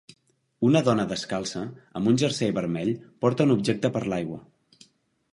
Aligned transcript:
Una 0.67 0.79
dona 0.85 1.03
descalça 1.09 1.59
amb 1.99 2.09
un 2.11 2.17
jersei 2.21 2.53
vermell 2.59 2.91
porta 3.25 3.47
un 3.49 3.53
objecte 3.57 3.93
per 3.99 4.03
l'aigua. 4.13 4.41